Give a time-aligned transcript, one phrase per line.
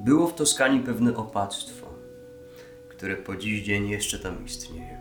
[0.00, 1.86] było w Toskanii pewne opactwo,
[2.88, 5.00] które po dziś dzień jeszcze tam istnieje.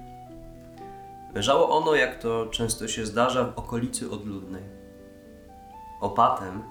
[1.36, 4.64] Leżało ono, jak to często się zdarza, w okolicy odludnej.
[6.02, 6.64] Opatem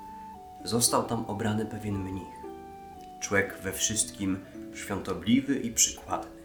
[0.64, 2.34] został tam obrany pewien mnich,
[3.20, 4.38] człowiek we wszystkim
[4.74, 6.42] świątobliwy i przykładny.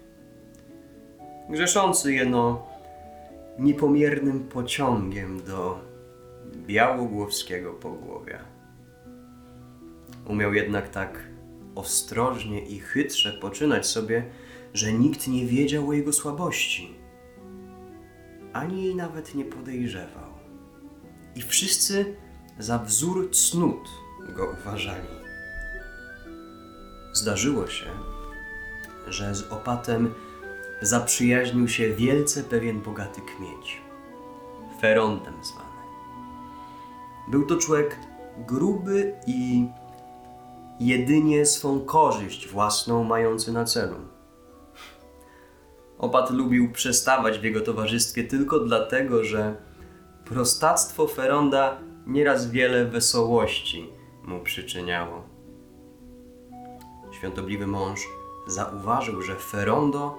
[1.49, 2.67] Grzeszący jeno
[3.59, 5.79] niepomiernym pociągiem do
[6.55, 8.39] białogłowskiego pogłowia.
[10.27, 11.32] Umiał jednak tak
[11.75, 14.25] ostrożnie i chytrze poczynać sobie,
[14.73, 16.95] że nikt nie wiedział o jego słabości,
[18.53, 20.33] ani jej nawet nie podejrzewał.
[21.35, 22.15] I wszyscy
[22.59, 23.89] za wzór cnót
[24.35, 25.07] go uważali.
[27.13, 27.85] Zdarzyło się,
[29.07, 30.13] że z opatem
[30.81, 33.81] zaprzyjaźnił się wielce pewien bogaty kmieć,
[34.81, 35.73] Ferondem zwany.
[37.27, 37.99] Był to człowiek
[38.47, 39.67] gruby i
[40.79, 43.95] jedynie swą korzyść własną mający na celu.
[45.99, 49.55] Opat lubił przestawać w jego towarzystwie tylko dlatego, że
[50.25, 53.89] prostactwo Feronda nieraz wiele wesołości
[54.23, 55.23] mu przyczyniało.
[57.11, 57.99] Świątobliwy mąż
[58.47, 60.17] zauważył, że Ferondo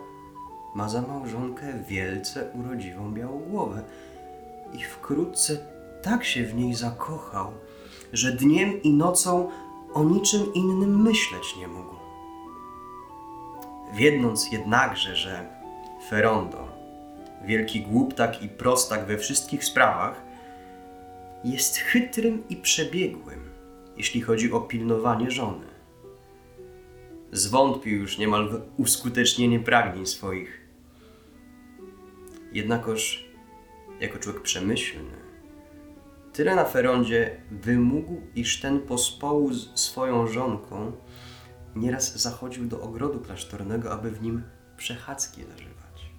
[0.75, 3.83] ma za małżonkę wielce urodziwą białogłowę
[4.73, 5.59] i wkrótce
[6.03, 7.53] tak się w niej zakochał,
[8.13, 9.51] że dniem i nocą
[9.95, 11.95] o niczym innym myśleć nie mógł.
[13.95, 15.49] Wiedząc jednakże, że
[16.09, 16.69] Ferondo,
[17.45, 20.23] wielki głuptak i prostak we wszystkich sprawach,
[21.45, 23.41] jest chytrym i przebiegłym,
[23.97, 25.67] jeśli chodzi o pilnowanie żony.
[27.33, 30.61] Zwątpił już niemal w uskutecznienie pragnień swoich.
[32.53, 33.29] Jednakoż,
[34.01, 35.24] jako człowiek przemyślny,
[36.35, 40.93] tyle na Ferondzie wymógł, iż ten pospołu z swoją żonką
[41.77, 44.43] nieraz zachodził do ogrodu klasztornego, aby w nim
[44.77, 46.11] przechadzki zażywać.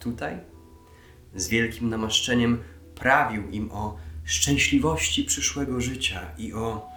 [0.00, 0.38] Tutaj,
[1.34, 2.62] z wielkim namaszczeniem,
[2.94, 6.88] prawił im o szczęśliwości przyszłego życia i o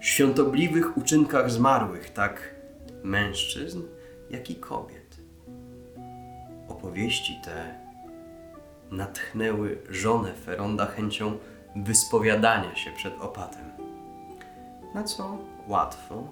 [0.00, 2.54] świątobliwych uczynkach zmarłych, tak
[3.02, 3.82] mężczyzn,
[4.30, 5.16] jak i kobiet.
[6.68, 7.74] Opowieści te
[8.90, 11.38] natchnęły żonę Feronda chęcią
[11.76, 13.70] wyspowiadania się przed opatem,
[14.94, 15.38] na co?
[15.68, 16.24] Łatwo.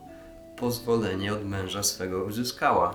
[0.57, 2.95] Pozwolenie od męża swego uzyskała.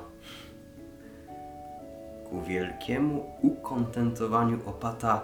[2.30, 5.22] Ku wielkiemu ukontentowaniu opata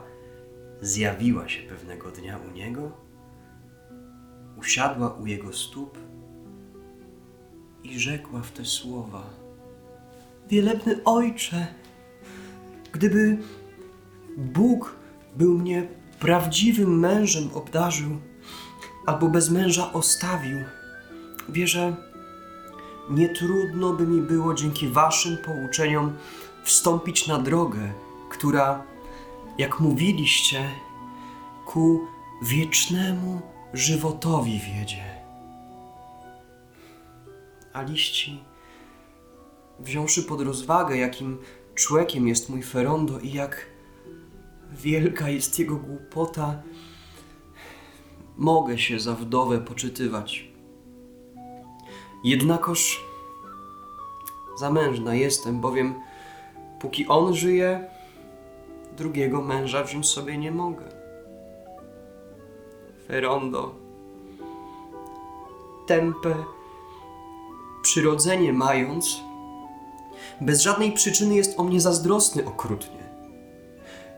[0.82, 2.92] zjawiła się pewnego dnia u niego,
[4.58, 5.98] usiadła u jego stóp
[7.84, 9.24] i rzekła w te słowa:
[10.50, 11.68] Wielebny ojcze,
[12.92, 13.38] gdyby
[14.38, 14.96] Bóg
[15.36, 15.88] był mnie
[16.20, 18.10] prawdziwym mężem obdarzył,
[19.06, 20.58] albo bez męża ostawił,
[21.50, 21.96] wierzę,
[23.10, 26.18] nie trudno by mi było dzięki Waszym pouczeniom
[26.64, 27.94] wstąpić na drogę,
[28.30, 28.84] która,
[29.58, 30.70] jak mówiliście,
[31.66, 32.08] ku
[32.42, 33.42] wiecznemu
[33.74, 35.04] żywotowi wiedzie.
[37.74, 38.44] A liści,
[39.80, 41.38] wziąwszy pod rozwagę, jakim
[41.76, 43.66] człowiekiem jest mój Ferondo i jak
[44.72, 46.62] wielka jest jego głupota,
[48.38, 50.50] mogę się za wdowę poczytywać.
[52.24, 53.06] Jednakoż
[54.60, 55.94] zamężna jestem, bowiem
[56.80, 57.90] póki on żyje,
[58.98, 60.86] drugiego męża wziąć sobie nie mogę.
[63.08, 63.76] Ferondo,
[65.88, 66.36] tempę,
[67.82, 69.22] przyrodzenie mając,
[70.42, 73.09] bez żadnej przyczyny jest o mnie zazdrosny okrutnie,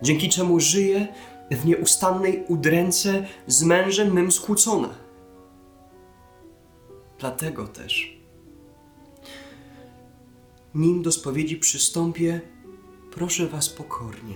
[0.01, 1.07] dzięki czemu żyję
[1.51, 4.89] w nieustannej udręce z mężem mym skłócona.
[7.19, 8.17] Dlatego też,
[10.75, 12.41] nim do spowiedzi przystąpię,
[13.11, 14.35] proszę Was pokornie,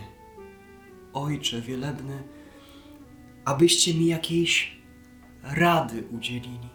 [1.14, 2.24] Ojcze wielebny,
[3.46, 4.78] abyście mi jakiejś
[5.44, 6.70] rady udzielili.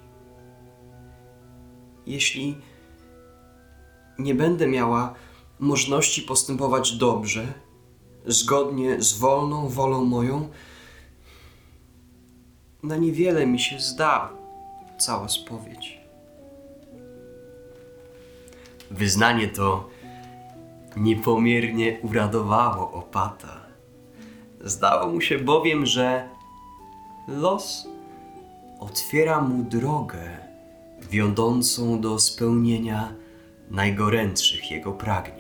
[2.07, 2.57] Jeśli
[4.19, 5.15] nie będę miała
[5.59, 7.55] możliwości postępować dobrze,
[8.27, 10.49] zgodnie z wolną wolą moją,
[12.83, 14.31] na niewiele mi się zda
[14.99, 16.01] cała spowiedź.
[18.91, 19.89] Wyznanie to
[20.97, 23.61] niepomiernie uradowało opata.
[24.61, 26.29] Zdało mu się bowiem, że
[27.29, 27.89] los
[28.81, 30.39] otwiera mu drogę
[31.11, 33.13] wiodącą do spełnienia
[33.71, 35.40] najgorętszych jego pragnień.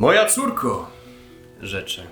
[0.00, 0.90] Moja córko,
[1.60, 2.02] rzecze.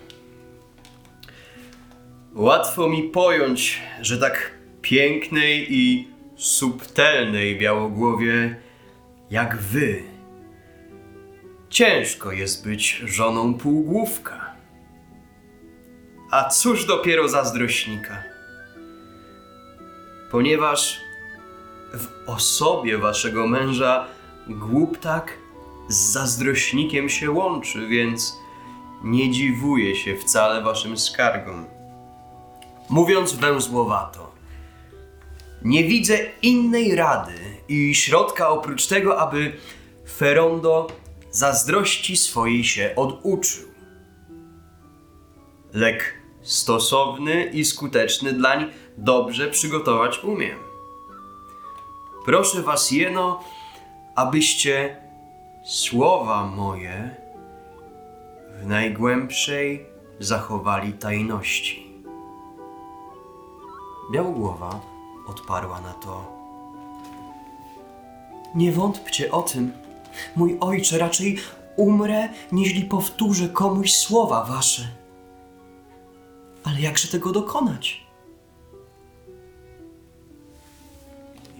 [2.34, 4.50] Łatwo mi pojąć, że tak
[4.82, 8.56] pięknej i subtelnej białogłowie
[9.30, 10.02] jak wy.
[11.70, 14.54] Ciężko jest być żoną półgłówka.
[16.30, 18.22] A cóż dopiero zazdrośnika?
[20.30, 21.00] Ponieważ
[21.94, 24.06] w osobie waszego męża
[24.48, 25.47] głuptak
[25.88, 28.36] z zazdrośnikiem się łączy, więc
[29.04, 31.66] nie dziwuję się wcale waszym skargom.
[32.90, 34.32] Mówiąc węzłowato,
[35.62, 37.32] nie widzę innej rady
[37.68, 39.52] i środka oprócz tego, aby
[40.16, 40.86] Ferondo
[41.30, 43.68] zazdrości swojej się oduczył.
[45.72, 50.58] Lek stosowny i skuteczny dlań dobrze przygotować umiem.
[52.24, 53.44] Proszę was jeno,
[54.14, 54.96] abyście
[55.68, 57.16] słowa moje
[58.60, 59.86] w najgłębszej
[60.20, 61.86] zachowali tajności.
[64.12, 64.80] Białogłowa
[65.26, 66.38] odparła na to.
[68.54, 69.72] Nie wątpcie o tym,
[70.36, 71.38] mój ojcze, raczej
[71.76, 74.88] umrę, niźli powtórzę komuś słowa wasze.
[76.64, 78.06] Ale jakże tego dokonać?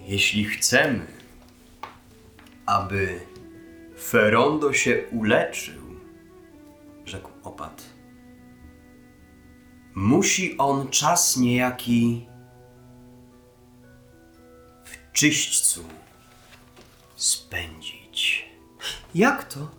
[0.07, 1.05] Jeśli chcemy,
[2.65, 3.28] aby
[3.99, 5.81] Ferondo się uleczył,
[7.05, 7.85] rzekł opat,
[9.95, 12.27] musi on czas niejaki
[14.83, 15.83] w czyśćcu
[17.15, 18.45] spędzić.
[19.15, 19.71] Jak to?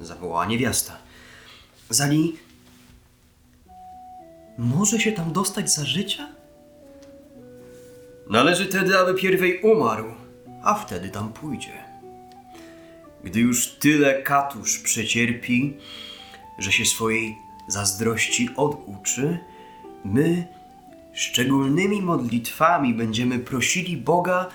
[0.00, 0.98] zawołała niewiasta.
[1.90, 2.38] Zali
[4.58, 6.28] może się tam dostać za życia?
[8.30, 10.14] Należy tedy, aby pierwej umarł,
[10.62, 11.85] a wtedy tam pójdzie.
[13.26, 15.76] Gdy już tyle katusz przecierpi,
[16.58, 17.38] że się swojej
[17.68, 19.38] zazdrości oduczy,
[20.04, 20.46] my
[21.12, 24.48] szczególnymi modlitwami będziemy prosili Boga,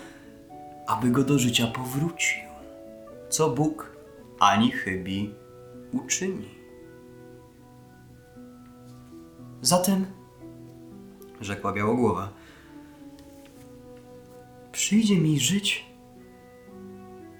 [0.87, 2.41] aby go do życia powrócił.
[3.29, 3.95] Co Bóg
[4.39, 5.33] ani chybi
[5.91, 6.49] uczyni.
[9.61, 10.05] Zatem,
[11.41, 12.33] rzekła Białogłowa,
[14.71, 15.85] przyjdzie mi żyć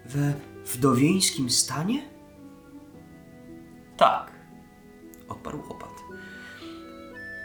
[0.05, 2.09] we wdowieńskim stanie?
[3.97, 4.31] Tak,
[5.29, 6.03] odparł opat.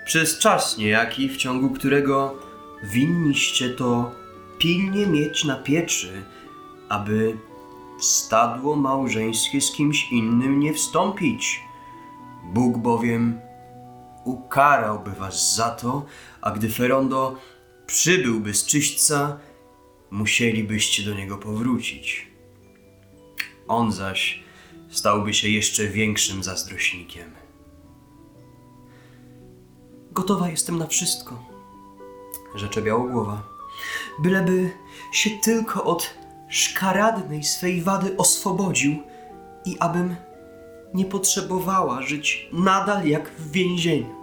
[0.06, 2.34] Przez czas niejaki, w ciągu którego
[2.82, 4.12] winniście to
[4.58, 6.22] pilnie mieć na pieczy,
[6.88, 7.36] aby
[7.98, 11.60] w stadło małżeńskie z kimś innym nie wstąpić.
[12.44, 13.40] Bóg bowiem
[14.24, 16.06] ukarałby was za to,
[16.40, 17.36] a gdy Ferondo
[17.86, 19.38] przybyłby z czyśćca,
[20.10, 22.25] musielibyście do niego powrócić.
[23.68, 24.42] On zaś
[24.90, 27.30] stałby się jeszcze większym zazdrośnikiem.
[30.12, 31.44] Gotowa jestem na wszystko,
[32.54, 33.42] rzecze Białogłowa.
[34.18, 34.70] Byleby
[35.12, 36.14] się tylko od
[36.48, 38.96] szkaradnej swej wady oswobodził
[39.64, 40.16] i abym
[40.94, 44.16] nie potrzebowała żyć nadal jak w więzieniu.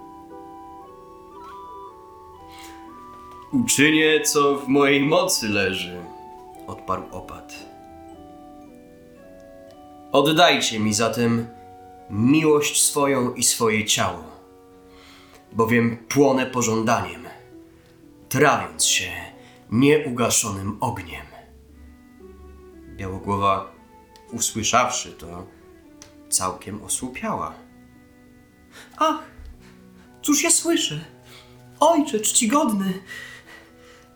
[3.52, 5.98] Uczynię, co w mojej mocy leży,
[6.68, 7.73] odparł opat.
[10.14, 11.48] Oddajcie mi zatem
[12.10, 14.24] miłość swoją i swoje ciało,
[15.52, 17.28] bowiem płonę pożądaniem,
[18.30, 19.12] trawiąc się
[19.72, 21.26] nieugaszonym ogniem.
[22.96, 23.72] Białogłowa,
[24.32, 25.48] usłyszawszy to,
[26.30, 27.54] całkiem osłupiała.
[28.98, 29.24] Ach,
[30.22, 31.06] cóż ja słyszę?
[31.80, 32.94] Ojcze czcigodny,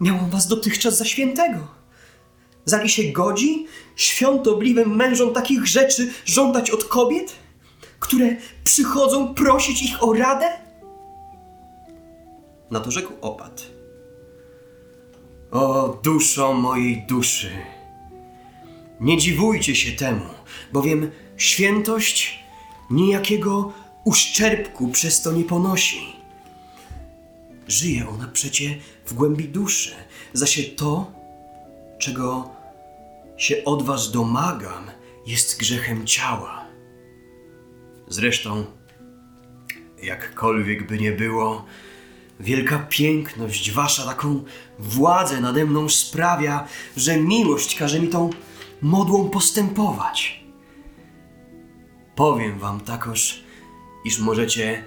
[0.01, 1.68] miałam was dotychczas za świętego.
[2.66, 7.36] Zali się godzi świątobliwym mężom takich rzeczy żądać od kobiet,
[8.00, 10.50] które przychodzą prosić ich o radę?
[12.72, 13.63] Na to rzekł opat.
[15.51, 17.51] O duszo mojej duszy,
[19.00, 20.25] nie dziwujcie się temu,
[20.74, 22.39] bowiem świętość
[22.89, 23.74] niejakiego
[24.04, 26.16] uszczerbku przez to nie ponosi.
[27.68, 29.92] Żyje ona przecie w głębi duszy,
[30.34, 31.12] zaś to,
[32.00, 32.57] czego
[33.38, 34.91] się od was domagam,
[35.25, 36.65] jest grzechem ciała.
[38.08, 38.65] Zresztą,
[40.03, 41.65] jakkolwiek by nie było,
[42.39, 44.44] wielka piękność wasza taką
[44.79, 46.67] władzę nade mną sprawia,
[46.98, 48.29] że miłość każe mi tą
[48.82, 50.44] modłą postępować.
[52.15, 53.44] Powiem wam takoż,
[54.06, 54.84] iż możecie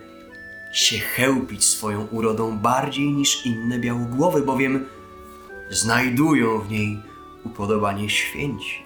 [0.72, 4.86] się chełpić swoją urodą bardziej niż inne białogłowy, bowiem
[5.70, 7.09] znajdują w niej
[7.44, 8.82] upodobanie święci.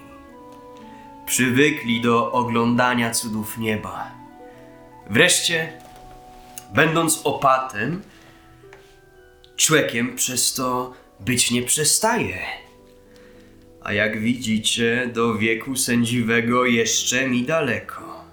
[1.26, 4.10] Przywykli do oglądania cudów nieba.
[5.10, 5.72] Wreszcie,
[6.74, 8.02] będąc opatem,
[9.56, 12.38] człekiem przez to być nie przestaje.
[13.82, 18.24] A jak widzicie, do wieku sędziwego jeszcze mi daleko.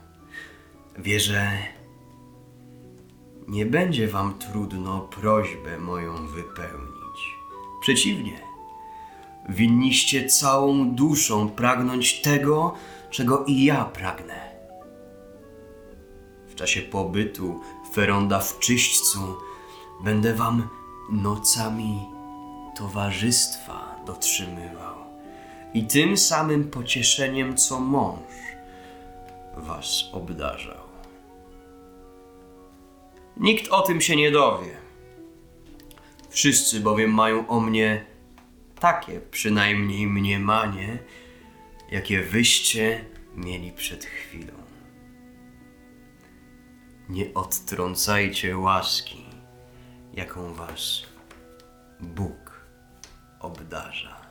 [0.97, 1.57] Wierzę,
[3.47, 7.19] nie będzie wam trudno prośbę moją wypełnić.
[7.81, 8.50] Przeciwnie,
[9.49, 12.73] winniście całą duszą pragnąć tego,
[13.09, 14.51] czego i ja pragnę.
[16.47, 17.61] W czasie pobytu
[17.93, 19.19] Feronda w czyśćcu
[20.03, 20.69] będę wam
[21.11, 21.99] nocami
[22.77, 24.95] towarzystwa dotrzymywał
[25.73, 28.19] i tym samym pocieszeniem, co mąż
[29.57, 30.81] was obdarzał.
[33.37, 34.77] Nikt o tym się nie dowie.
[36.29, 38.05] Wszyscy bowiem mają o mnie
[38.81, 40.99] takie przynajmniej mniemanie,
[41.91, 44.53] jakie wyście mieli przed chwilą.
[47.09, 49.25] Nie odtrącajcie łaski,
[50.13, 51.01] jaką was
[51.99, 52.65] Bóg
[53.39, 54.21] obdarza.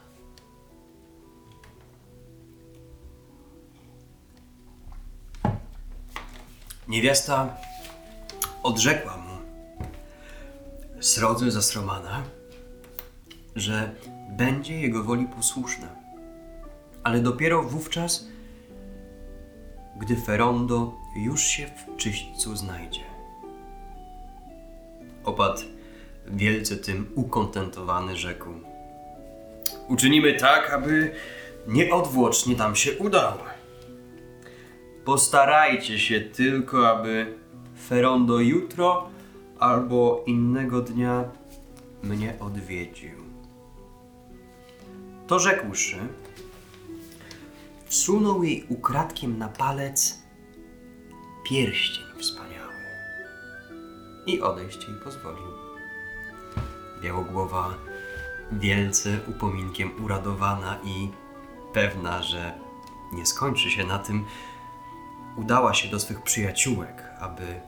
[6.89, 7.57] Niewiasta
[8.63, 9.39] odrzekła mu
[11.01, 12.23] srodze Zasromana,
[13.57, 13.95] że
[14.31, 15.89] będzie jego woli posłuszna,
[17.03, 18.29] ale dopiero wówczas,
[20.01, 23.01] gdy Ferondo już się w czyśćcu znajdzie.
[25.25, 25.65] Opat
[26.27, 28.49] wielce tym ukontentowany rzekł:
[29.89, 31.15] Uczynimy tak, aby
[31.67, 33.33] nieodwłocznie tam się udał.
[35.05, 37.35] Postarajcie się tylko, aby
[37.89, 39.11] Ferondo jutro
[39.59, 41.25] albo innego dnia
[42.03, 43.20] mnie odwiedził.
[45.31, 45.97] To rzekłszy,
[47.87, 50.19] wsunął jej ukradkiem na palec
[51.45, 52.75] pierścień wspaniały
[54.27, 55.47] i odejść jej pozwolił.
[57.03, 57.75] Białogłowa,
[58.53, 61.11] wielce upominkiem uradowana i
[61.73, 62.59] pewna, że
[63.13, 64.25] nie skończy się na tym,
[65.37, 67.61] udała się do swych przyjaciółek, aby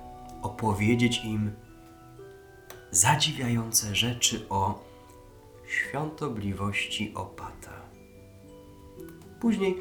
[0.43, 1.53] opowiedzieć im
[2.91, 4.92] zadziwiające rzeczy o
[5.73, 7.73] świątobliwości opata.
[9.41, 9.79] Później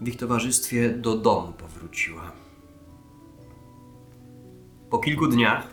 [0.00, 2.32] w ich towarzystwie do domu powróciła.
[4.90, 5.66] Po kilku dniach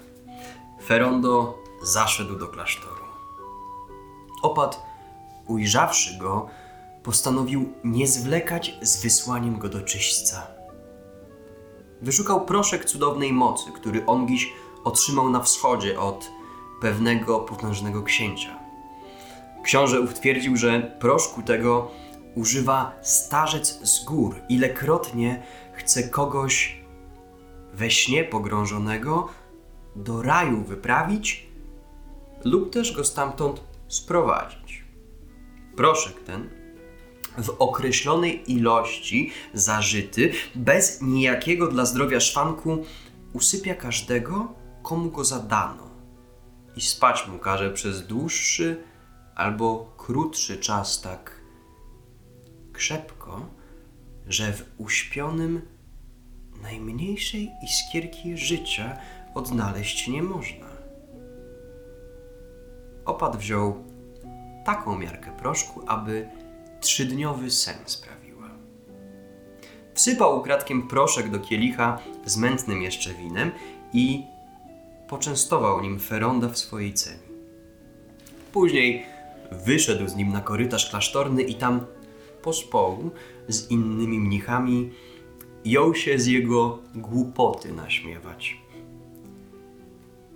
[0.85, 3.05] Ferondo zaszedł do klasztoru.
[4.43, 4.83] Opat,
[5.47, 6.49] ujrzawszy go,
[7.03, 10.47] postanowił nie zwlekać z wysłaniem go do czyśćca.
[12.01, 16.31] Wyszukał proszek cudownej mocy, który Ongiś otrzymał na wschodzie od
[16.81, 18.60] pewnego potężnego księcia.
[19.63, 21.91] Książę ów twierdził, że proszku tego
[22.35, 26.81] używa starzec z gór, ilekrotnie chce kogoś
[27.73, 29.29] we śnie pogrążonego
[29.95, 31.47] do raju wyprawić
[32.43, 34.83] lub też go stamtąd sprowadzić.
[35.75, 36.49] Proszek ten
[37.37, 42.85] w określonej ilości zażyty, bez nijakiego dla zdrowia szwanku,
[43.33, 44.53] usypia każdego,
[44.83, 45.89] komu go zadano
[46.75, 48.83] i spać mu każe przez dłuższy
[49.35, 51.41] albo krótszy czas tak
[52.73, 53.45] krzepko,
[54.27, 55.61] że w uśpionym
[56.61, 58.97] najmniejszej iskierki życia
[59.33, 60.67] odnaleźć nie można.
[63.05, 63.83] Opad wziął
[64.65, 66.29] taką miarkę proszku, aby
[66.79, 68.49] trzydniowy sen sprawiła.
[69.93, 73.51] Wsypał ukradkiem proszek do kielicha z mętnym jeszcze winem
[73.93, 74.23] i
[75.07, 77.31] poczęstował nim Feronda w swojej celi.
[78.51, 79.05] Później
[79.51, 81.85] wyszedł z nim na korytarz klasztorny i tam
[82.41, 83.11] pospołu
[83.47, 84.91] z innymi mnichami
[85.65, 88.57] jął się z jego głupoty naśmiewać.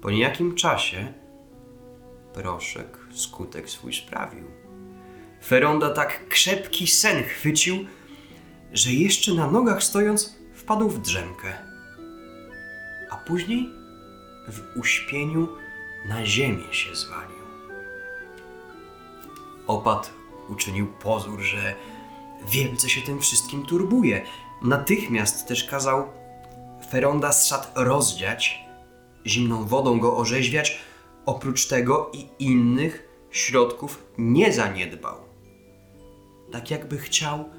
[0.02, 1.14] Po niejakim czasie
[2.34, 4.44] proszek skutek swój sprawił.
[5.46, 7.86] Feronda tak krzepki sen chwycił,
[8.74, 11.54] że jeszcze na nogach stojąc wpadł w drzemkę.
[13.12, 13.70] A później
[14.48, 15.48] w uśpieniu
[16.10, 17.35] na ziemię się zwalił.
[19.68, 20.14] Opat
[20.50, 21.76] uczynił pozór, że
[22.48, 24.26] wielce się tym wszystkim turbuje.
[24.62, 26.08] Natychmiast też kazał
[26.92, 28.60] Feronda z szat rozdziać,
[29.26, 30.80] zimną wodą go orzeźwiać,
[31.26, 35.16] oprócz tego i innych środków nie zaniedbał.
[36.52, 37.50] Tak jakby chciał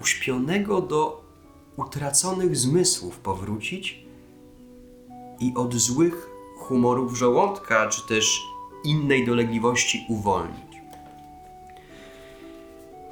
[0.00, 1.24] uśpionego do
[1.76, 4.06] utraconych zmysłów powrócić
[5.40, 8.42] i od złych humorów żołądka, czy też
[8.84, 10.65] innej dolegliwości uwolnić.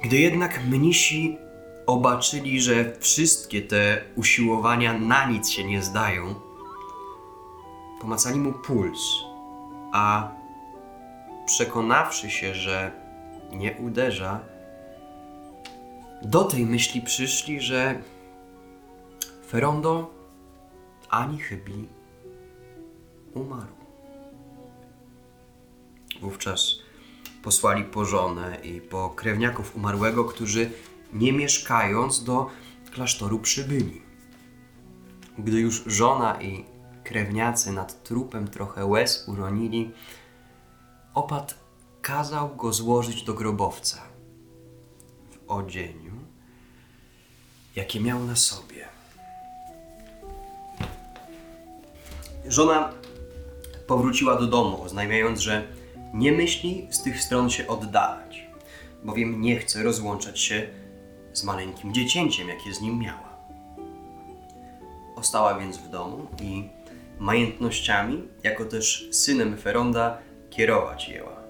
[0.03, 1.37] Gdy jednak mnisi
[1.85, 6.35] obaczyli, że wszystkie te usiłowania na nic się nie zdają,
[8.01, 8.99] pomacali mu puls,
[9.93, 10.31] a
[11.45, 12.91] przekonawszy się, że
[13.51, 14.39] nie uderza,
[16.21, 18.01] do tej myśli przyszli, że
[19.47, 20.13] Ferondo
[21.09, 21.87] ani chybi
[23.33, 23.75] umarł.
[26.21, 26.84] Wówczas
[27.45, 30.71] posłali po żonę i po krewniaków umarłego, którzy
[31.13, 32.49] nie mieszkając do
[32.93, 34.01] klasztoru przybyli.
[35.37, 36.65] Gdy już żona i
[37.03, 39.91] krewniacy nad trupem trochę łez uronili,
[41.13, 41.55] opat
[42.01, 44.01] kazał go złożyć do grobowca
[45.31, 46.13] w odzieniu,
[47.75, 48.87] jakie miał na sobie.
[52.47, 52.93] Żona
[53.87, 55.74] powróciła do domu, oznajmiając, że
[56.15, 58.47] nie myśli z tych stron się oddalać,
[59.03, 60.67] bowiem nie chce rozłączać się
[61.33, 63.35] z maleńkim dziecięciem, jakie z nim miała.
[65.15, 66.69] Ostała więc w domu i
[67.19, 70.17] majętnościami, jako też synem Feronda,
[70.49, 71.41] kierować jęła.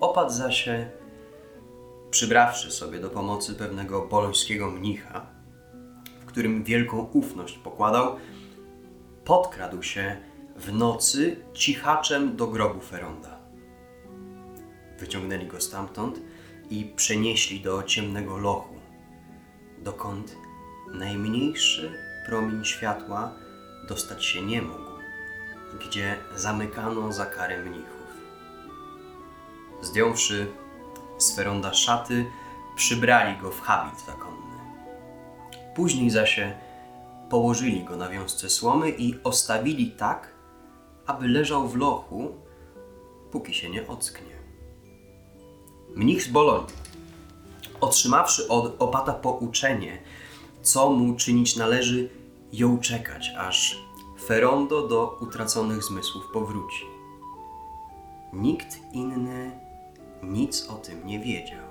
[0.00, 0.68] Opat zaś,
[2.10, 5.26] przybrawszy sobie do pomocy pewnego bolońskiego mnicha,
[6.20, 8.16] w którym wielką ufność pokładał,
[9.24, 10.16] podkradł się
[10.56, 13.37] w nocy cichaczem do grobu Feronda.
[14.98, 16.20] Wyciągnęli go stamtąd
[16.70, 18.74] i przenieśli do ciemnego lochu,
[19.78, 20.36] dokąd
[20.92, 21.92] najmniejszy
[22.26, 23.32] promień światła
[23.88, 24.90] dostać się nie mógł,
[25.80, 27.98] gdzie zamykano za karę mnichów.
[29.82, 30.46] Zdjąwszy
[31.18, 32.26] z Feronda szaty,
[32.76, 34.56] przybrali go w habit zakonny.
[35.74, 36.40] Później zaś
[37.30, 40.34] położyli go na wiązce słomy i ostawili tak,
[41.06, 42.34] aby leżał w lochu,
[43.30, 44.37] póki się nie ocknie.
[45.94, 46.76] Mnich z Bolonii,
[47.80, 49.98] otrzymawszy od opata pouczenie,
[50.62, 52.08] co mu czynić należy,
[52.52, 53.78] jął czekać, aż
[54.24, 56.84] Ferondo do utraconych zmysłów powróci.
[58.32, 59.50] Nikt inny
[60.22, 61.64] nic o tym nie wiedział.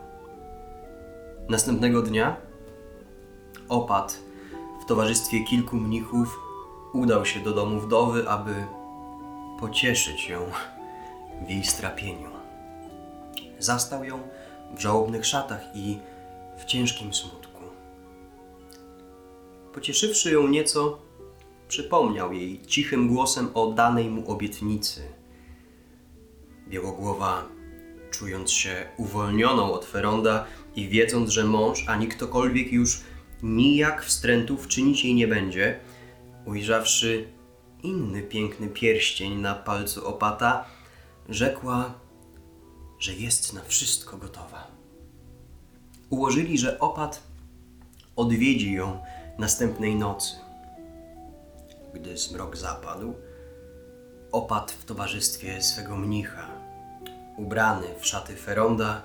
[1.49, 2.35] Następnego dnia
[3.69, 4.19] opat
[4.81, 6.39] w towarzystwie kilku mnichów
[6.93, 8.53] udał się do domu wdowy, aby
[9.59, 10.39] pocieszyć ją
[11.47, 12.36] w jej strapieniu.
[13.59, 14.19] Zastał ją
[14.75, 15.97] w żałobnych szatach i
[16.57, 17.61] w ciężkim smutku.
[19.73, 20.99] Pocieszywszy ją nieco,
[21.67, 25.01] przypomniał jej cichym głosem o danej mu obietnicy.
[26.67, 27.45] Białogłowa,
[28.11, 33.01] czując się uwolnioną od Feronda i wiedząc, że mąż ani ktokolwiek już
[33.43, 35.79] nijak wstrętów czynić jej nie będzie,
[36.45, 37.27] ujrzawszy
[37.83, 40.65] inny piękny pierścień na palcu opata,
[41.29, 41.93] rzekła,
[42.99, 44.67] że jest na wszystko gotowa.
[46.09, 47.23] Ułożyli, że opat
[48.15, 48.99] odwiedzi ją
[49.37, 50.35] następnej nocy.
[51.93, 53.13] Gdy zmrok zapadł,
[54.31, 56.47] opat w towarzystwie swego mnicha,
[57.37, 59.01] ubrany w szaty Feronda,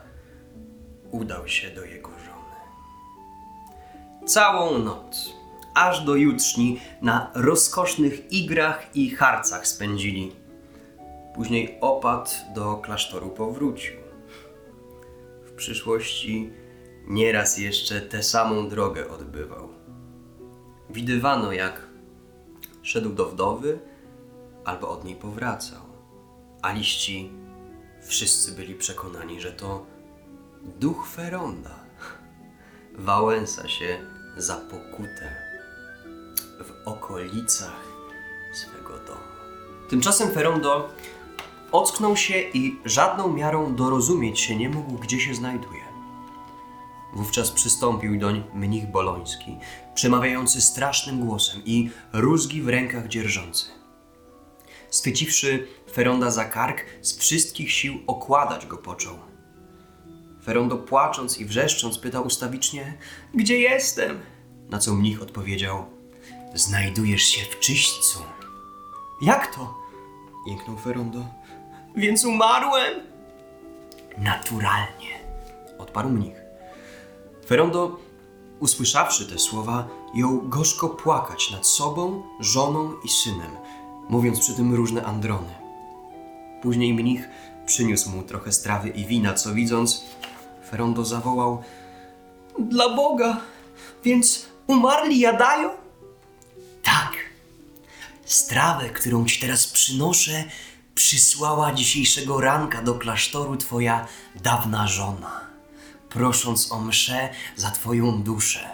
[1.11, 2.57] udał się do jego żony.
[4.27, 5.33] Całą noc,
[5.75, 10.42] aż do jutrzni, na rozkosznych igrach i harcach spędzili.
[11.35, 13.97] Później opat do klasztoru powrócił.
[15.45, 16.53] W przyszłości
[17.07, 19.69] nieraz jeszcze tę samą drogę odbywał.
[20.91, 21.87] Widywano, jak
[22.83, 23.79] szedł do wdowy
[24.65, 25.83] albo od niej powracał,
[26.63, 27.33] a liści
[28.03, 29.87] wszyscy byli przekonani, że to
[30.63, 31.83] duch Feronda.
[32.95, 33.99] Wałęsa się
[34.37, 35.37] za pokutę
[36.65, 37.85] w okolicach
[38.55, 39.33] swego domu.
[39.89, 40.91] Tymczasem Ferondo
[41.73, 45.83] ocknął się i żadną miarą dorozumieć się nie mógł, gdzie się znajduje.
[47.13, 49.57] Wówczas przystąpił doń mnich boloński,
[49.95, 53.67] przemawiający strasznym głosem i rózgi w rękach dzierżący.
[54.91, 59.19] Schwyciwszy Feronda za kark, z wszystkich sił okładać go począł.
[60.45, 62.99] Ferondo płacząc i wrzeszcząc pytał ustawicznie,
[63.35, 64.21] gdzie jestem?
[64.71, 65.85] Na co mnich odpowiedział,
[66.55, 68.19] znajdujesz się w czyśćcu.
[69.23, 69.75] Jak to?
[70.47, 71.25] Jęknął Ferondo.
[71.97, 73.01] Więc umarłem?
[74.19, 75.19] Naturalnie,
[75.79, 76.43] odparł mnich.
[77.47, 77.99] Ferondo,
[78.61, 83.51] usłyszawszy te słowa, jął gorzko płakać nad sobą, żoną i synem,
[84.09, 85.55] mówiąc przy tym różne androny.
[86.63, 87.29] Później mnich
[87.67, 90.05] przyniósł mu trochę strawy i wina, co widząc,
[90.71, 91.63] Ferondo zawołał:
[92.59, 93.41] Dla Boga,
[94.05, 95.71] więc umarli jadają?
[96.83, 97.13] Tak.
[98.25, 100.45] Strawę, którą ci teraz przynoszę,
[101.03, 104.07] przysłała dzisiejszego ranka do klasztoru twoja
[104.43, 105.41] dawna żona,
[106.09, 108.71] prosząc o mszę za twoją duszę.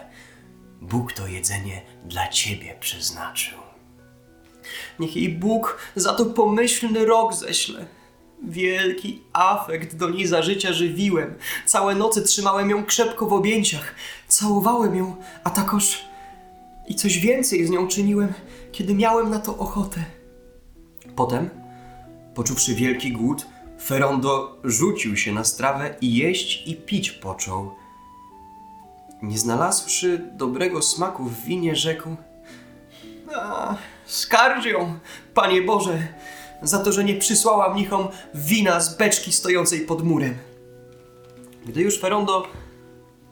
[0.81, 3.57] Bóg to jedzenie dla ciebie przeznaczył.
[4.99, 7.85] Niech jej Bóg za to pomyślny rok ześle.
[8.43, 11.35] Wielki afekt do niej za życia żywiłem.
[11.65, 13.95] Całe noce trzymałem ją krzepko w objęciach.
[14.27, 16.05] Całowałem ją, a takoż
[16.87, 18.33] i coś więcej z nią czyniłem,
[18.71, 20.03] kiedy miałem na to ochotę.
[21.15, 21.58] Potem,
[22.39, 23.45] poczuwszy wielki głód,
[23.85, 27.71] Ferondo rzucił się na strawę i jeść i pić począł.
[29.21, 32.15] Nie znalazłszy dobrego smaku w winie, rzekł:
[33.35, 33.75] A,
[34.05, 34.99] skarż ją,
[35.33, 36.07] Panie Boże,
[36.61, 40.37] za to, że nie przysłała mnichom wina z beczki stojącej pod murem.
[41.65, 42.47] Gdy już Ferondo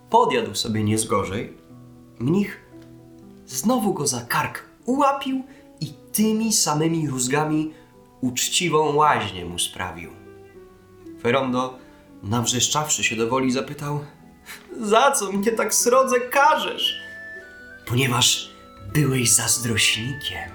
[0.10, 1.58] podjadł sobie nie z gorzej,
[2.20, 2.60] mnich
[3.46, 5.44] znowu go za kark ułapił
[5.82, 7.74] i tymi samymi rózgami
[8.22, 10.12] uczciwą łaźnię mu sprawił.
[11.22, 11.78] Ferondo,
[12.24, 14.00] nawrzeszczawszy się do woli, zapytał,
[14.82, 17.02] Za co mnie tak srodze karzesz?
[17.88, 18.50] ponieważ
[18.94, 20.50] byłeś zazdrośnikiem,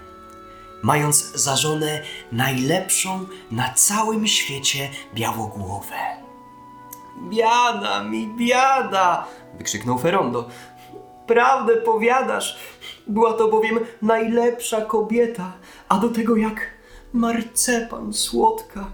[0.82, 5.94] mając za żonę najlepszą na całym świecie białogłowę.
[7.30, 9.26] Biada mi, biada!
[9.58, 10.48] Wykrzyknął Ferondo.
[11.26, 12.58] Prawdę powiadasz.
[13.06, 15.52] Była to bowiem najlepsza kobieta,
[15.88, 16.66] a do tego jak
[17.12, 18.90] marcepan słodka.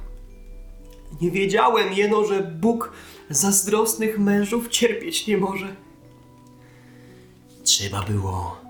[1.20, 2.92] Nie wiedziałem jeno, że Bóg
[3.30, 5.76] zazdrosnych mężów cierpieć nie może.
[7.64, 8.60] Trzeba było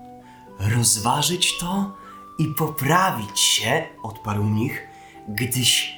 [0.59, 1.95] rozważyć to
[2.39, 4.87] i poprawić się, odparł mnich,
[5.29, 5.93] gdyś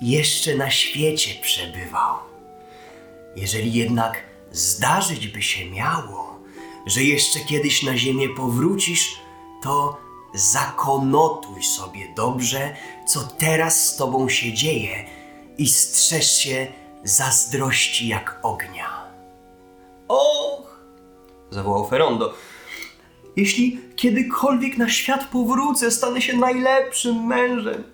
[0.00, 2.16] jeszcze na świecie przebywał.
[3.36, 6.38] Jeżeli jednak zdarzyć by się miało,
[6.86, 9.20] że jeszcze kiedyś na ziemię powrócisz,
[9.62, 15.04] to zakonotuj sobie dobrze, co teraz z tobą się dzieje
[15.58, 16.66] i strzeż się
[17.04, 19.06] zazdrości jak ognia.
[20.08, 20.80] Och,
[21.50, 22.34] Zawołał Ferondo.
[23.36, 27.84] jeśli kiedykolwiek na świat powrócę, stanę się najlepszym mężem.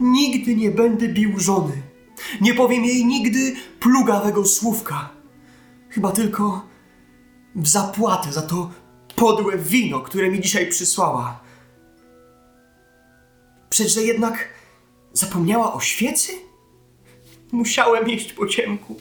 [0.00, 1.82] Nigdy nie będę bił żony.
[2.40, 5.08] Nie powiem jej nigdy plugawego słówka.
[5.88, 6.62] Chyba tylko
[7.56, 8.70] w zapłatę za to
[9.16, 11.40] podłe wino, które mi dzisiaj przysłała.
[13.70, 14.48] Przedże jednak
[15.12, 16.32] zapomniała o świecy?
[17.52, 19.00] Musiałem jeść po ciemku.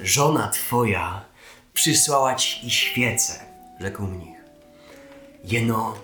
[0.00, 1.24] Żona twoja
[1.74, 3.32] przysłała ci i świece,
[3.80, 4.36] rzekł mnich.
[5.44, 5.94] Jeno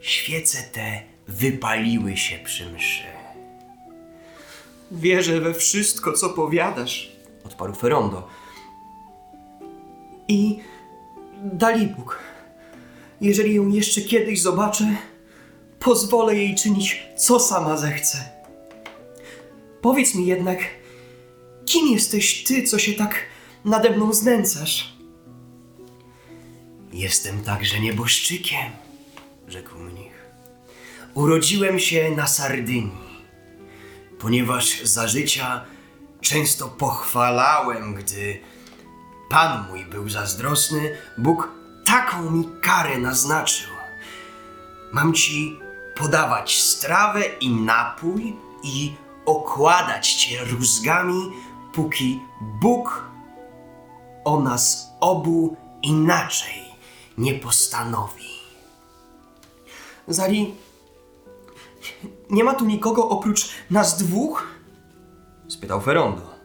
[0.00, 3.04] świece te wypaliły się przy mszy,
[4.90, 7.12] Wierzę we wszystko, co powiadasz.
[7.44, 8.28] odparł Ferondo.
[10.28, 10.58] I
[11.42, 12.18] dali Bóg,
[13.20, 14.96] jeżeli ją jeszcze kiedyś zobaczę,
[15.86, 18.18] pozwolę jej czynić, co sama zechce.
[19.82, 20.58] Powiedz mi jednak,
[21.64, 23.14] kim jesteś ty, co się tak
[23.64, 24.96] nade mną znęcasz?
[26.92, 28.70] Jestem także nieboszczykiem,
[29.48, 30.26] rzekł mnich.
[31.14, 33.20] Urodziłem się na Sardynii,
[34.18, 35.64] ponieważ za życia
[36.20, 38.40] często pochwalałem, gdy
[39.30, 41.52] Pan mój był zazdrosny, Bóg
[41.84, 43.70] taką mi karę naznaczył.
[44.92, 45.65] Mam ci
[45.96, 48.92] podawać strawę i napój i
[49.26, 51.32] okładać cię rózgami,
[51.72, 53.04] póki Bóg
[54.24, 56.62] o nas obu inaczej
[57.18, 58.36] nie postanowi.
[60.08, 60.54] Zali,
[62.30, 64.46] nie ma tu nikogo oprócz nas dwóch?
[65.48, 66.36] spytał Ferondo.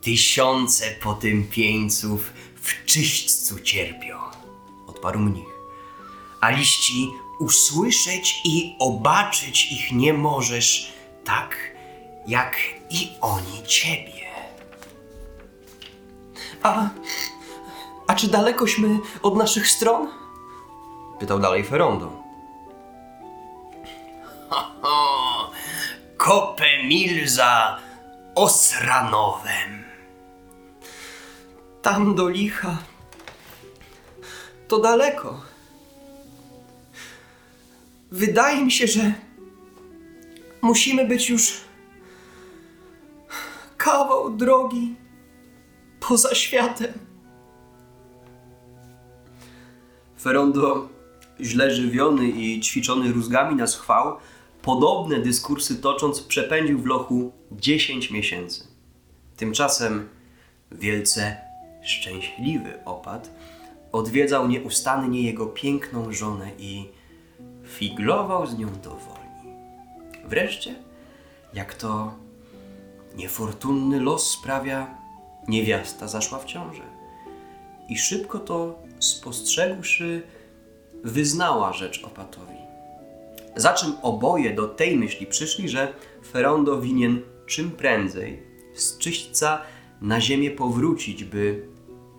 [0.00, 4.18] Tysiące potępieńców w czyśćcu cierpią,
[4.86, 5.48] odparł mnich.
[6.40, 10.92] A liści usłyszeć i obaczyć ich nie możesz
[11.24, 11.56] tak,
[12.26, 12.56] jak
[12.90, 14.28] i oni ciebie.
[16.62, 16.88] A,
[18.06, 20.08] a czy dalekośmy od naszych stron?
[21.18, 22.12] Pytał dalej Ferondo.
[24.82, 25.50] O,
[26.16, 27.78] kopę mil za
[28.34, 29.84] Osranowem.
[31.82, 32.76] Tam do licha.
[34.68, 35.47] To daleko.
[38.10, 39.12] Wydaje mi się, że
[40.62, 41.60] musimy być już
[43.76, 44.94] kawał drogi
[46.00, 46.92] poza światem.
[50.20, 50.88] Ferondo,
[51.40, 54.16] źle żywiony i ćwiczony rózgami na schwał,
[54.62, 58.64] podobne dyskursy tocząc, przepędził w lochu 10 miesięcy.
[59.36, 60.08] Tymczasem
[60.72, 61.36] wielce
[61.82, 63.30] szczęśliwy opat
[63.92, 66.97] odwiedzał nieustannie jego piękną żonę i
[67.68, 69.54] figlował z nią do woli.
[70.24, 70.74] Wreszcie,
[71.54, 72.14] jak to
[73.16, 74.94] niefortunny los sprawia,
[75.48, 76.82] niewiasta zaszła w ciążę
[77.88, 80.22] i szybko to spostrzegłszy,
[81.04, 82.58] wyznała rzecz opatowi.
[83.56, 85.92] Za czym oboje do tej myśli przyszli, że
[86.32, 88.42] Ferondo winien czym prędzej
[88.74, 89.62] z czyśćca
[90.00, 91.68] na ziemię powrócić, by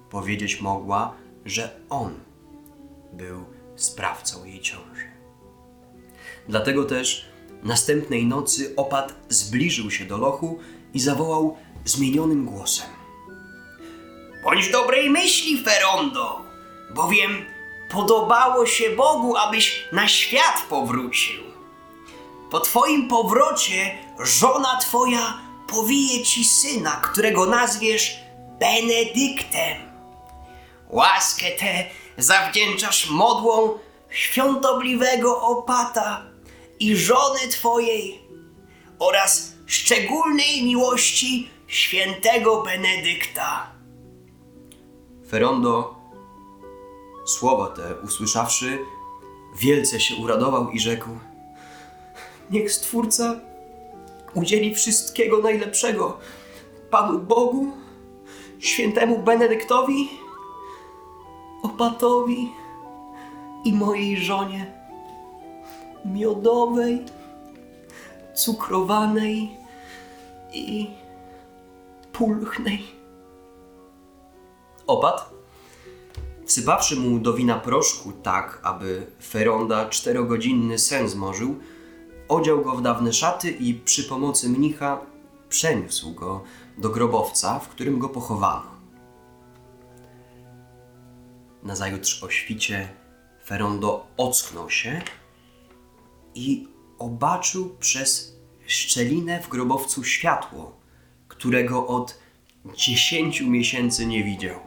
[0.10, 1.14] powiedzieć mogła,
[1.46, 2.14] że on
[3.14, 5.19] był sprawcą jej ciąży.
[6.50, 7.26] Dlatego też
[7.64, 10.60] następnej nocy opat zbliżył się do lochu
[10.94, 12.88] i zawołał zmienionym głosem.
[14.44, 16.42] Bądź dobrej myśli, Ferondo,
[16.96, 17.46] bowiem
[17.92, 21.44] podobało się Bogu, abyś na świat powrócił.
[22.52, 28.20] Po twoim powrocie żona twoja powije ci syna, którego nazwiesz
[28.60, 29.78] Benedyktem.
[30.90, 31.86] Łaskę tę
[32.18, 36.29] zawdzięczasz modłą świątobliwego opata
[36.80, 38.22] i żony twojej
[39.00, 43.72] oraz szczególnej miłości świętego Benedykta.
[45.30, 45.96] Ferondo,
[47.26, 48.80] słowa te usłyszawszy,
[49.56, 51.10] wielce się uradował i rzekł:
[52.52, 53.40] Niech Stwórca
[54.34, 56.18] udzieli wszystkiego najlepszego
[56.90, 57.72] Panu Bogu,
[58.60, 60.10] świętemu Benedyktowi,
[61.64, 62.52] opatowi
[63.66, 64.79] i mojej żonie,
[66.06, 67.06] miodowej,
[68.36, 69.58] cukrowanej
[70.54, 70.88] i
[72.14, 72.84] pulchnej.
[74.88, 75.30] Opat,
[76.46, 81.56] wsypawszy mu do wina proszku tak, aby Feronda czterogodzinny sen zmorzył,
[82.28, 85.02] odział go w dawne szaty i przy pomocy mnicha
[85.50, 86.44] przeniósł go
[86.78, 88.80] do grobowca, w którym go pochowano.
[91.64, 92.90] Nazajutrz o świcie
[93.46, 95.02] Ferondo ocknął się
[96.36, 96.68] i
[97.00, 100.80] obaczył przez szczelinę w grobowcu światło,
[101.28, 102.20] którego od
[102.76, 104.60] dziesięciu miesięcy nie widział.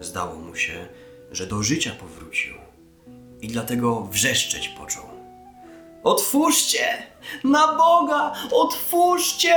[0.00, 0.88] Zdało mu się,
[1.32, 2.54] że do życia powrócił
[3.40, 5.04] i dlatego wrzeszczeć począł.
[6.04, 7.02] Otwórzcie!
[7.44, 8.34] Na Boga!
[8.52, 9.54] Otwórzcie!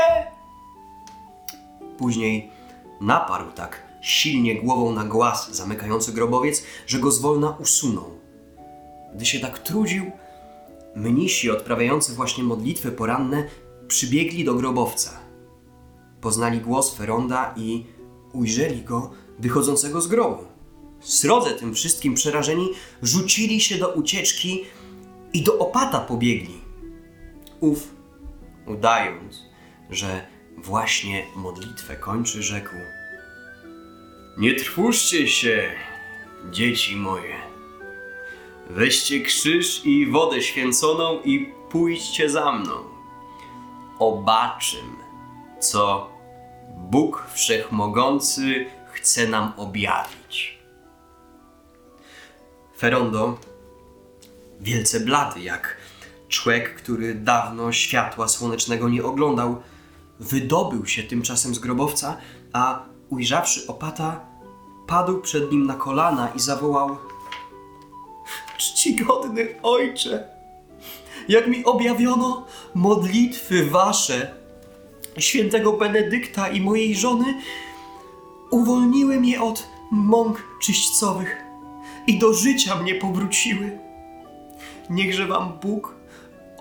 [1.98, 2.50] Później
[3.02, 8.12] naparł tak silnie głową na głaz zamykający grobowiec, że go zwolna usunął.
[9.16, 10.12] Gdy się tak trudził,
[10.96, 13.48] mnisi odprawiający właśnie modlitwy poranne
[13.88, 15.20] przybiegli do grobowca.
[16.22, 17.86] Poznali głos Feronda i
[18.34, 20.44] ujrzeli go wychodzącego z grobu.
[21.00, 22.70] Srodze tym wszystkim przerażeni
[23.02, 24.64] rzucili się do ucieczki
[25.34, 26.62] i do opata pobiegli.
[27.60, 27.96] Ów,
[28.68, 29.42] udając,
[29.90, 30.28] że
[30.58, 32.76] właśnie modlitwę kończy, rzekł:
[34.38, 35.72] Nie trwóżcie się,
[36.52, 37.51] dzieci moje.
[38.76, 42.74] Weźcie krzyż i wodę święconą i pójdźcie za mną.
[44.00, 44.96] Obaczym,
[45.60, 46.10] co
[46.78, 50.60] Bóg Wszechmogący chce nam objawić.
[52.78, 53.38] Ferondo,
[54.60, 55.78] wielce blady jak
[56.28, 59.62] człowiek, który dawno światła słonecznego nie oglądał,
[60.20, 62.18] wydobył się tymczasem z grobowca,
[62.54, 64.20] a ujrzawszy opata,
[64.88, 66.98] padł przed nim na kolana i zawołał:
[68.62, 70.28] Czcigodny ojcze,
[71.28, 72.46] jak mi objawiono
[72.76, 74.36] modlitwy wasze,
[75.18, 77.42] świętego Benedykta i mojej żony,
[78.52, 81.38] uwolniły mnie od mąk czyśćcowych
[82.08, 83.80] i do życia mnie powróciły.
[84.90, 85.96] Niechże wam Bóg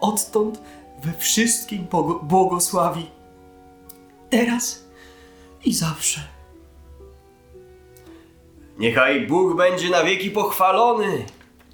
[0.00, 0.60] odtąd
[1.02, 1.86] we wszystkim
[2.22, 3.06] błogosławi.
[4.30, 4.84] Teraz
[5.64, 6.20] i zawsze.
[8.78, 11.24] Niechaj Bóg będzie na wieki pochwalony,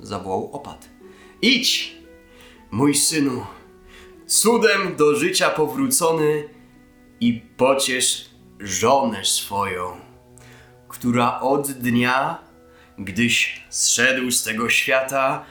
[0.01, 0.89] zawołał opat.
[1.43, 1.97] Idź,
[2.71, 3.47] mój synu,
[4.27, 6.49] cudem do życia powrócony
[7.21, 8.31] i pociesz
[8.61, 9.97] żonę swoją,
[10.89, 12.39] która od dnia,
[12.99, 15.45] gdyś zszedł z tego świata,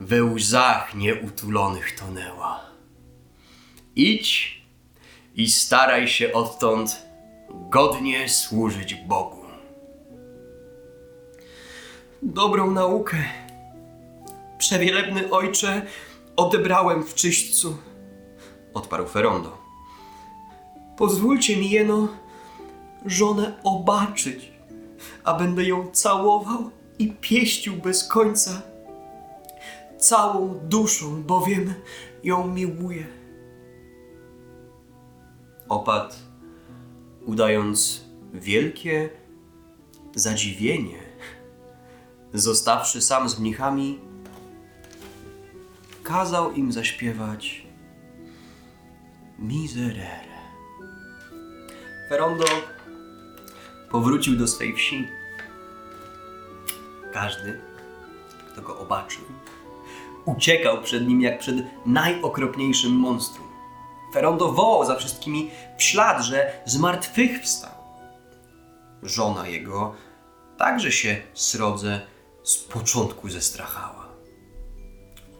[0.00, 2.60] we łzach nieutulonych tonęła.
[3.96, 4.62] Idź
[5.34, 7.06] i staraj się odtąd
[7.50, 9.44] godnie służyć Bogu.
[12.22, 13.16] Dobrą naukę,
[14.58, 15.86] przewielebny ojcze,
[16.36, 17.76] odebrałem w czyśćcu,
[18.74, 19.58] odparł Ferondo.
[20.96, 22.08] Pozwólcie mi jeno
[23.06, 24.52] żonę obaczyć,
[25.24, 28.62] a będę ją całował i pieścił bez końca.
[29.98, 31.74] Całą duszą, bowiem
[32.24, 33.06] ją miłuję.
[35.68, 36.16] Opat,
[37.26, 39.10] udając wielkie
[40.14, 40.98] zadziwienie,
[42.34, 44.00] zostawszy sam z mnichami,
[46.06, 47.66] kazał im zaśpiewać
[49.38, 50.26] Miserere.
[52.08, 52.44] Ferondo
[53.90, 55.08] powrócił do swej wsi.
[57.12, 57.60] Każdy,
[58.52, 59.24] kto go obaczył,
[60.24, 63.46] uciekał przed nim jak przed najokropniejszym monstrum.
[64.12, 67.72] Ferondo wołał za wszystkimi w ślad, że zmartwychwstał.
[69.02, 69.94] Żona jego
[70.58, 72.00] także się srodze
[72.42, 74.05] z początku zestrachała.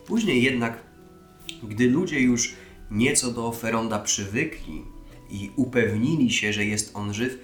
[0.06, 0.78] Później jednak,
[1.62, 2.54] gdy ludzie już
[2.90, 4.84] nieco do Feronda przywykli
[5.30, 7.38] i upewnili się, że jest on żyw,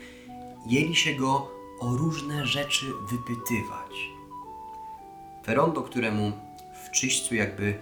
[0.67, 3.93] jęli się go o różne rzeczy wypytywać.
[5.45, 6.33] Ferondo, któremu
[6.87, 7.79] w czyśćcu jakby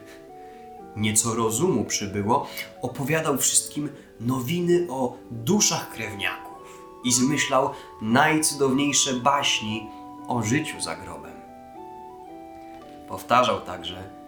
[0.97, 2.47] nieco rozumu przybyło,
[2.83, 3.88] opowiadał wszystkim
[4.21, 7.71] nowiny o duszach krewniaków i zmyślał
[8.03, 9.87] najcudowniejsze baśni
[10.29, 11.33] o życiu za grobem.
[13.09, 14.19] Powtarzał także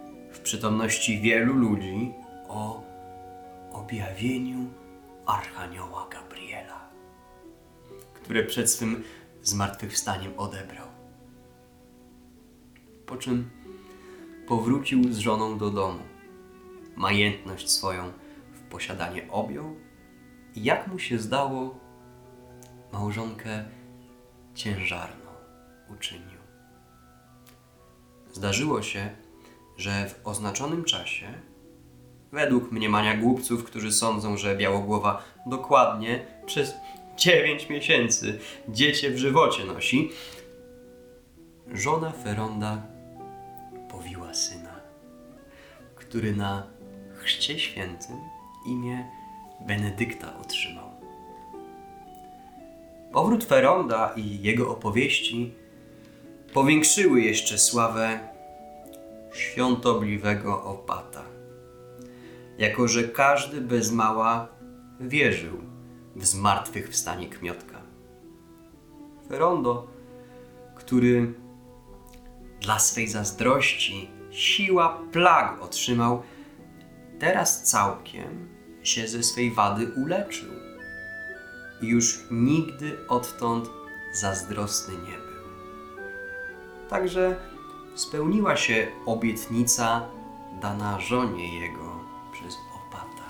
[0.43, 2.13] przytomności wielu ludzi
[2.47, 2.83] o
[3.71, 4.69] objawieniu
[5.25, 6.89] Archanioła Gabriela,
[8.13, 9.03] które przed swym
[9.41, 10.87] zmartwychwstaniem odebrał.
[13.05, 13.49] Po czym
[14.47, 16.03] powrócił z żoną do domu.
[16.95, 18.11] Majętność swoją
[18.53, 19.75] w posiadanie objął
[20.55, 21.79] i jak mu się zdało,
[22.91, 23.65] małżonkę
[24.55, 25.31] ciężarną
[25.89, 26.39] uczynił.
[28.31, 29.22] Zdarzyło się,
[29.77, 31.33] że w oznaczonym czasie,
[32.31, 36.75] według mniemania głupców, którzy sądzą, że Białogłowa dokładnie przez
[37.17, 40.11] 9 miesięcy dziecię w żywocie nosi,
[41.73, 42.81] żona Feronda
[43.91, 44.79] powiła syna,
[45.95, 46.67] który na
[47.15, 48.17] chrzcie świętym
[48.67, 49.07] imię
[49.61, 50.89] Benedykta otrzymał.
[53.11, 55.53] Powrót Feronda i jego opowieści
[56.53, 58.32] powiększyły jeszcze sławę
[59.33, 61.23] świątobliwego opata,
[62.57, 64.47] jako że każdy bez mała
[64.99, 65.57] wierzył
[66.15, 67.81] w zmartwychwstanie kmiotka.
[69.29, 69.87] Ferondo,
[70.75, 71.33] który
[72.61, 76.23] dla swej zazdrości siła plag otrzymał,
[77.19, 78.47] teraz całkiem
[78.83, 80.51] się ze swej wady uleczył
[81.81, 83.69] i już nigdy odtąd
[84.13, 85.33] zazdrosny nie był.
[86.89, 87.35] Także
[87.95, 90.07] spełniła się obietnica
[90.61, 91.99] dana żonie jego
[92.31, 93.23] przez opata.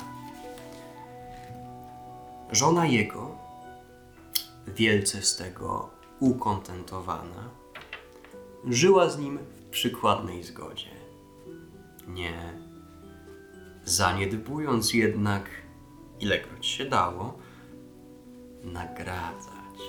[2.51, 3.31] Żona jego,
[4.67, 7.49] wielce z tego ukontentowana,
[8.67, 10.91] żyła z nim w przykładnej zgodzie.
[12.07, 12.53] Nie
[13.85, 15.49] zaniedbując jednak,
[16.19, 17.37] ilekroć się dało,
[18.63, 19.79] nagradzać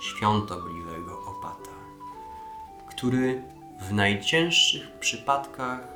[0.00, 1.70] świątobliwego opata,
[2.90, 3.42] który
[3.78, 5.88] w najcięższych przypadkach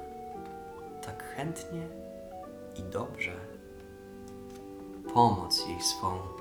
[1.06, 1.88] tak chętnie
[2.76, 3.32] i dobrze
[5.14, 6.37] pomoc jej swą.